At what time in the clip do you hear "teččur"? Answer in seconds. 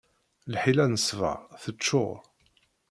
1.63-2.17